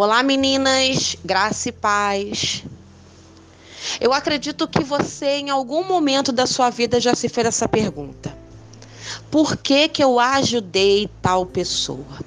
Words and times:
Olá, 0.00 0.22
meninas, 0.22 1.16
graça 1.24 1.70
e 1.70 1.72
paz. 1.72 2.62
Eu 4.00 4.12
acredito 4.12 4.68
que 4.68 4.84
você, 4.84 5.38
em 5.38 5.50
algum 5.50 5.82
momento 5.82 6.30
da 6.30 6.46
sua 6.46 6.70
vida, 6.70 7.00
já 7.00 7.16
se 7.16 7.28
fez 7.28 7.48
essa 7.48 7.66
pergunta: 7.66 8.32
Por 9.28 9.56
que, 9.56 9.88
que 9.88 10.00
eu 10.00 10.20
ajudei 10.20 11.10
tal 11.20 11.44
pessoa? 11.44 12.20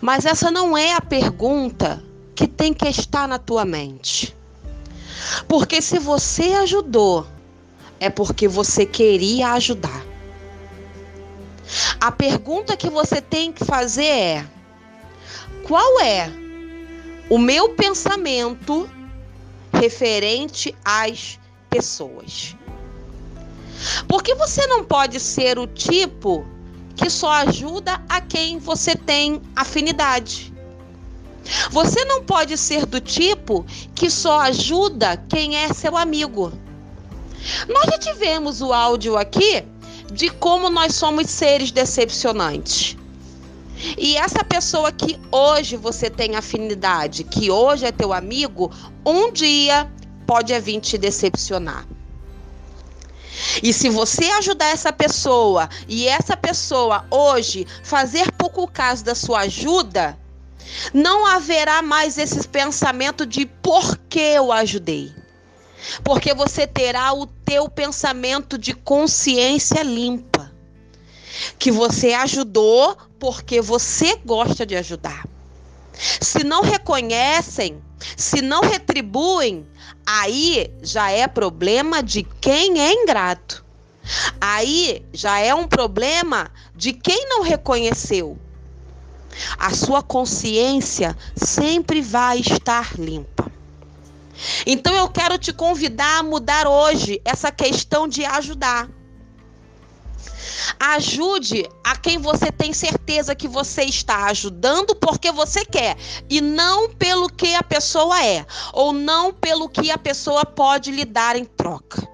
Mas 0.00 0.26
essa 0.26 0.50
não 0.50 0.76
é 0.76 0.92
a 0.92 1.00
pergunta 1.00 2.02
que 2.34 2.48
tem 2.48 2.74
que 2.74 2.88
estar 2.88 3.28
na 3.28 3.38
tua 3.38 3.64
mente. 3.64 4.36
Porque 5.46 5.80
se 5.80 6.00
você 6.00 6.52
ajudou, 6.54 7.28
é 8.00 8.10
porque 8.10 8.48
você 8.48 8.84
queria 8.84 9.52
ajudar. 9.52 10.04
A 12.00 12.10
pergunta 12.10 12.76
que 12.76 12.90
você 12.90 13.20
tem 13.20 13.52
que 13.52 13.64
fazer 13.64 14.04
é: 14.04 14.57
qual 15.68 16.00
é 16.00 16.32
o 17.28 17.36
meu 17.36 17.68
pensamento 17.68 18.88
referente 19.70 20.74
às 20.82 21.38
pessoas. 21.68 22.56
Porque 24.08 24.34
você 24.34 24.66
não 24.66 24.82
pode 24.82 25.20
ser 25.20 25.58
o 25.58 25.66
tipo 25.66 26.46
que 26.96 27.10
só 27.10 27.30
ajuda 27.30 28.02
a 28.08 28.18
quem 28.18 28.58
você 28.58 28.96
tem 28.96 29.42
afinidade. 29.54 30.52
Você 31.70 32.02
não 32.06 32.24
pode 32.24 32.56
ser 32.56 32.86
do 32.86 32.98
tipo 32.98 33.64
que 33.94 34.10
só 34.10 34.40
ajuda 34.40 35.18
quem 35.28 35.54
é 35.54 35.72
seu 35.74 35.98
amigo. 35.98 36.50
Nós 37.68 37.84
já 37.84 37.98
tivemos 37.98 38.62
o 38.62 38.72
áudio 38.72 39.18
aqui 39.18 39.62
de 40.10 40.30
como 40.30 40.70
nós 40.70 40.94
somos 40.94 41.28
seres 41.28 41.70
decepcionantes. 41.70 42.97
E 43.96 44.16
essa 44.16 44.42
pessoa 44.44 44.90
que 44.90 45.18
hoje 45.30 45.76
você 45.76 46.10
tem 46.10 46.36
afinidade, 46.36 47.24
que 47.24 47.50
hoje 47.50 47.86
é 47.86 47.92
teu 47.92 48.12
amigo, 48.12 48.70
um 49.06 49.32
dia 49.32 49.90
pode 50.26 50.58
vir 50.60 50.80
te 50.80 50.98
decepcionar. 50.98 51.86
E 53.62 53.72
se 53.72 53.88
você 53.88 54.24
ajudar 54.32 54.66
essa 54.66 54.92
pessoa 54.92 55.68
e 55.86 56.08
essa 56.08 56.36
pessoa 56.36 57.06
hoje 57.10 57.66
fazer 57.84 58.32
pouco 58.32 58.66
caso 58.66 59.04
da 59.04 59.14
sua 59.14 59.40
ajuda, 59.40 60.18
não 60.92 61.24
haverá 61.26 61.80
mais 61.80 62.18
esse 62.18 62.46
pensamento 62.48 63.24
de 63.24 63.46
por 63.46 63.96
que 64.08 64.20
eu 64.20 64.52
ajudei. 64.52 65.12
Porque 66.02 66.34
você 66.34 66.66
terá 66.66 67.12
o 67.12 67.26
teu 67.26 67.68
pensamento 67.68 68.58
de 68.58 68.74
consciência 68.74 69.82
limpa. 69.82 70.52
Que 71.58 71.70
você 71.70 72.12
ajudou 72.14 72.96
porque 73.18 73.60
você 73.60 74.16
gosta 74.24 74.64
de 74.64 74.76
ajudar. 74.76 75.26
Se 76.20 76.44
não 76.44 76.62
reconhecem, 76.62 77.82
se 78.16 78.40
não 78.40 78.60
retribuem, 78.60 79.66
aí 80.06 80.72
já 80.82 81.10
é 81.10 81.26
problema 81.26 82.02
de 82.02 82.22
quem 82.22 82.80
é 82.80 82.92
ingrato. 82.92 83.64
Aí 84.40 85.04
já 85.12 85.38
é 85.38 85.54
um 85.54 85.66
problema 85.66 86.50
de 86.74 86.92
quem 86.92 87.28
não 87.28 87.42
reconheceu. 87.42 88.38
A 89.58 89.74
sua 89.74 90.02
consciência 90.02 91.16
sempre 91.36 92.00
vai 92.00 92.38
estar 92.38 92.98
limpa. 92.98 93.50
Então 94.66 94.94
eu 94.94 95.08
quero 95.08 95.36
te 95.36 95.52
convidar 95.52 96.20
a 96.20 96.22
mudar 96.22 96.66
hoje 96.66 97.20
essa 97.24 97.50
questão 97.50 98.06
de 98.06 98.24
ajudar. 98.24 98.88
Ajude 100.80 101.68
a 101.82 101.96
quem 101.96 102.18
você 102.18 102.52
tem 102.52 102.72
certeza 102.72 103.34
que 103.34 103.48
você 103.48 103.82
está 103.82 104.26
ajudando 104.26 104.94
porque 104.94 105.32
você 105.32 105.64
quer 105.64 105.96
e 106.30 106.40
não 106.40 106.88
pelo 106.90 107.28
que 107.28 107.54
a 107.54 107.62
pessoa 107.62 108.24
é 108.24 108.46
ou 108.72 108.92
não 108.92 109.32
pelo 109.32 109.68
que 109.68 109.90
a 109.90 109.98
pessoa 109.98 110.44
pode 110.44 110.92
lhe 110.92 111.04
dar 111.04 111.34
em 111.34 111.44
troca. 111.44 112.08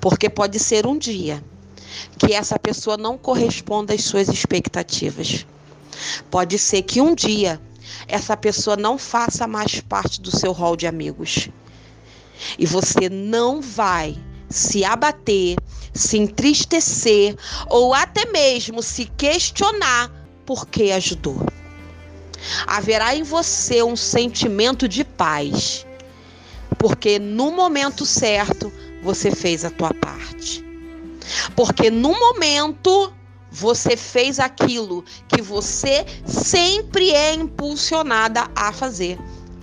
Porque 0.00 0.30
pode 0.30 0.58
ser 0.60 0.86
um 0.86 0.96
dia 0.96 1.42
que 2.18 2.32
essa 2.32 2.58
pessoa 2.58 2.96
não 2.96 3.18
corresponda 3.18 3.94
às 3.94 4.04
suas 4.04 4.28
expectativas. 4.28 5.44
Pode 6.30 6.58
ser 6.58 6.82
que 6.82 7.00
um 7.00 7.14
dia 7.14 7.60
essa 8.06 8.36
pessoa 8.36 8.76
não 8.76 8.96
faça 8.96 9.46
mais 9.46 9.80
parte 9.80 10.20
do 10.20 10.36
seu 10.36 10.52
rol 10.52 10.76
de 10.76 10.86
amigos. 10.86 11.48
E 12.58 12.66
você 12.66 13.08
não 13.08 13.60
vai 13.60 14.16
se 14.48 14.84
abater, 14.84 15.56
se 15.92 16.18
entristecer 16.18 17.36
ou 17.68 17.94
até 17.94 18.26
mesmo 18.26 18.82
se 18.82 19.06
questionar 19.16 20.10
por 20.44 20.66
que 20.66 20.92
ajudou. 20.92 21.38
Haverá 22.66 23.14
em 23.14 23.22
você 23.22 23.82
um 23.82 23.96
sentimento 23.96 24.86
de 24.86 25.04
paz, 25.04 25.86
porque 26.78 27.18
no 27.18 27.50
momento 27.50 28.04
certo 28.04 28.72
você 29.02 29.30
fez 29.30 29.64
a 29.64 29.70
tua 29.70 29.94
parte. 29.94 30.64
Porque 31.56 31.90
no 31.90 32.18
momento 32.18 33.12
você 33.50 33.96
fez 33.96 34.40
aquilo 34.40 35.04
que 35.28 35.40
você 35.40 36.04
sempre 36.26 37.10
é 37.10 37.32
impulsionada 37.32 38.50
a 38.54 38.72
fazer, 38.72 39.18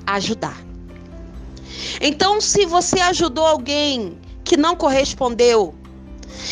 ajudar. 0.07 0.57
Então, 1.99 2.39
se 2.39 2.65
você 2.65 2.99
ajudou 2.99 3.45
alguém 3.45 4.17
que 4.51 4.57
não 4.57 4.75
correspondeu, 4.75 5.73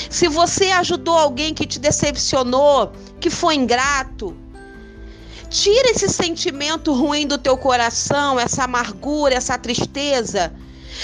se 0.09 0.29
você 0.29 0.71
ajudou 0.71 1.17
alguém 1.17 1.53
que 1.53 1.67
te 1.67 1.77
decepcionou, 1.77 2.93
que 3.19 3.29
foi 3.29 3.55
ingrato, 3.55 4.37
tira 5.49 5.89
esse 5.89 6.07
sentimento 6.07 6.93
ruim 6.93 7.27
do 7.27 7.37
teu 7.37 7.57
coração, 7.57 8.39
essa 8.39 8.63
amargura, 8.63 9.35
essa 9.35 9.57
tristeza 9.57 10.53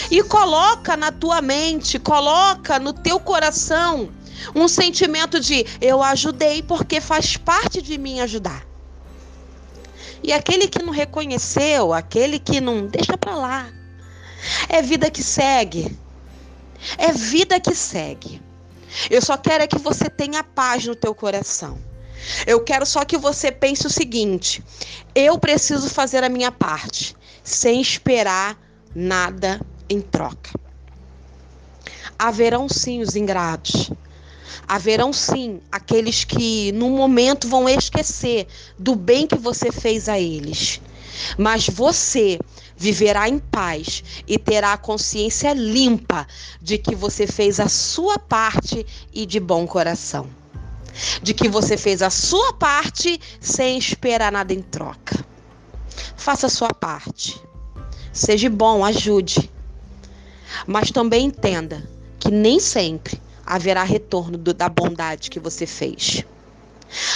e 0.09 0.23
coloca 0.23 0.95
na 0.95 1.11
tua 1.11 1.41
mente, 1.41 1.99
coloca 1.99 2.79
no 2.79 2.93
teu 2.93 3.19
coração 3.19 4.09
um 4.55 4.65
sentimento 4.65 5.37
de 5.37 5.65
eu 5.81 6.01
ajudei 6.01 6.63
porque 6.63 7.01
faz 7.01 7.35
parte 7.35 7.81
de 7.81 7.97
mim 7.97 8.21
ajudar. 8.21 8.65
E 10.23 10.31
aquele 10.31 10.69
que 10.69 10.81
não 10.81 10.93
reconheceu, 10.93 11.91
aquele 11.91 12.39
que 12.39 12.61
não 12.61 12.87
deixa 12.87 13.17
para 13.17 13.35
lá, 13.35 13.69
é 14.69 14.81
vida 14.81 15.11
que 15.11 15.21
segue. 15.21 16.04
É 16.97 17.11
vida 17.11 17.59
que 17.59 17.73
segue. 17.73 18.41
Eu 19.09 19.21
só 19.21 19.37
quero 19.37 19.63
é 19.63 19.67
que 19.67 19.77
você 19.77 20.09
tenha 20.09 20.43
paz 20.43 20.85
no 20.85 20.95
teu 20.95 21.13
coração. 21.13 21.77
Eu 22.47 22.63
quero 22.63 22.85
só 22.85 23.03
que 23.05 23.17
você 23.17 23.51
pense 23.51 23.85
o 23.85 23.89
seguinte: 23.89 24.63
eu 25.13 25.37
preciso 25.37 25.89
fazer 25.89 26.23
a 26.23 26.29
minha 26.29 26.51
parte, 26.51 27.15
sem 27.43 27.81
esperar 27.81 28.57
nada 28.95 29.59
em 29.89 30.01
troca. 30.01 30.51
Haverão 32.17 32.69
sim 32.69 33.01
os 33.01 33.15
ingratos. 33.15 33.91
Haverão 34.67 35.13
sim 35.13 35.59
aqueles 35.71 36.23
que 36.23 36.71
no 36.71 36.89
momento 36.89 37.47
vão 37.47 37.69
esquecer 37.69 38.47
do 38.79 38.95
bem 38.95 39.27
que 39.27 39.37
você 39.37 39.71
fez 39.71 40.09
a 40.09 40.19
eles. 40.19 40.81
Mas 41.37 41.67
você 41.67 42.39
viverá 42.77 43.27
em 43.29 43.39
paz 43.39 44.03
e 44.27 44.37
terá 44.37 44.73
a 44.73 44.77
consciência 44.77 45.53
limpa 45.53 46.27
de 46.61 46.77
que 46.77 46.95
você 46.95 47.25
fez 47.25 47.59
a 47.59 47.69
sua 47.69 48.19
parte 48.19 48.85
e 49.13 49.25
de 49.25 49.39
bom 49.39 49.65
coração. 49.65 50.29
De 51.21 51.33
que 51.33 51.49
você 51.49 51.77
fez 51.77 52.01
a 52.01 52.09
sua 52.09 52.53
parte 52.53 53.19
sem 53.39 53.77
esperar 53.77 54.31
nada 54.31 54.53
em 54.53 54.61
troca. 54.61 55.25
Faça 56.15 56.47
a 56.47 56.49
sua 56.49 56.69
parte. 56.69 57.39
Seja 58.13 58.49
bom, 58.49 58.83
ajude. 58.83 59.49
Mas 60.65 60.91
também 60.91 61.25
entenda 61.25 61.87
que 62.19 62.31
nem 62.31 62.59
sempre 62.59 63.21
haverá 63.45 63.83
retorno 63.83 64.37
do, 64.37 64.53
da 64.53 64.69
bondade 64.69 65.29
que 65.29 65.39
você 65.39 65.65
fez. 65.65 66.23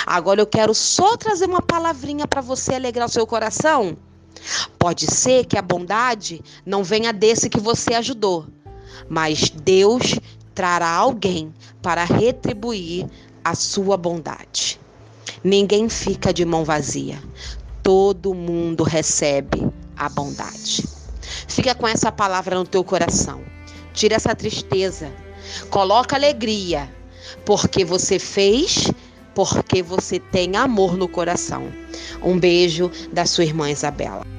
Agora 0.06 0.41
eu 0.41 0.47
quero 0.47 0.73
só 0.73 1.15
trazer 1.15 1.45
uma 1.45 1.61
palavrinha 1.61 2.27
para 2.27 2.41
você 2.41 2.75
alegrar 2.75 3.07
o 3.07 3.11
seu 3.11 3.25
coração 3.25 3.97
Pode 4.79 5.07
ser 5.13 5.45
que 5.45 5.57
a 5.57 5.61
bondade 5.61 6.41
não 6.65 6.85
venha 6.85 7.11
desse 7.11 7.49
que 7.49 7.59
você 7.59 7.95
ajudou, 7.95 8.47
mas 9.09 9.49
Deus 9.49 10.17
trará 10.55 10.89
alguém 10.89 11.53
para 11.81 12.05
retribuir 12.05 13.05
a 13.43 13.53
sua 13.55 13.97
bondade. 13.97 14.79
Ninguém 15.43 15.89
fica 15.89 16.33
de 16.33 16.45
mão 16.45 16.63
vazia. 16.63 17.21
Todo 17.83 18.33
mundo 18.33 18.83
recebe 18.83 19.69
a 19.97 20.07
bondade. 20.07 20.87
Fica 21.47 21.75
com 21.75 21.87
essa 21.87 22.09
palavra 22.09 22.55
no 22.55 22.65
teu 22.65 22.83
coração. 22.83 23.41
Tira 23.93 24.15
essa 24.15 24.33
tristeza. 24.33 25.11
Coloca 25.69 26.15
alegria, 26.15 26.89
porque 27.45 27.83
você 27.83 28.17
fez, 28.17 28.89
porque 29.35 29.83
você 29.83 30.19
tem 30.19 30.55
amor 30.55 30.95
no 30.95 31.07
coração. 31.07 31.67
Um 32.23 32.39
beijo 32.39 32.89
da 33.11 33.25
sua 33.25 33.43
irmã 33.43 33.69
Isabela. 33.69 34.38